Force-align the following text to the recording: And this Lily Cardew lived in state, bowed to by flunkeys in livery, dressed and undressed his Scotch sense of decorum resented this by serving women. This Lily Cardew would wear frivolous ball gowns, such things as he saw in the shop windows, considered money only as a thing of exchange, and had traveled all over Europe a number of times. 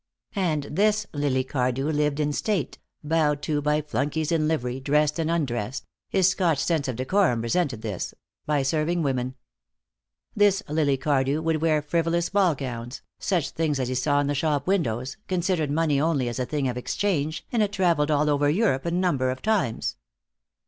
And 0.33 0.63
this 0.63 1.05
Lily 1.13 1.43
Cardew 1.43 1.91
lived 1.91 2.19
in 2.19 2.33
state, 2.33 2.79
bowed 3.03 3.43
to 3.43 3.61
by 3.61 3.81
flunkeys 3.83 4.31
in 4.31 4.47
livery, 4.47 4.79
dressed 4.79 5.19
and 5.19 5.29
undressed 5.29 5.85
his 6.09 6.27
Scotch 6.27 6.57
sense 6.57 6.87
of 6.87 6.95
decorum 6.95 7.43
resented 7.43 7.83
this 7.83 8.15
by 8.47 8.63
serving 8.63 9.03
women. 9.03 9.35
This 10.35 10.63
Lily 10.67 10.97
Cardew 10.97 11.39
would 11.43 11.61
wear 11.61 11.83
frivolous 11.83 12.29
ball 12.29 12.55
gowns, 12.55 13.03
such 13.19 13.51
things 13.51 13.79
as 13.79 13.89
he 13.89 13.93
saw 13.93 14.19
in 14.19 14.25
the 14.25 14.33
shop 14.33 14.65
windows, 14.65 15.17
considered 15.27 15.69
money 15.69 16.01
only 16.01 16.27
as 16.27 16.39
a 16.39 16.47
thing 16.47 16.67
of 16.67 16.77
exchange, 16.77 17.45
and 17.51 17.61
had 17.61 17.71
traveled 17.71 18.09
all 18.09 18.27
over 18.27 18.49
Europe 18.49 18.87
a 18.87 18.89
number 18.89 19.29
of 19.29 19.43
times. 19.43 19.97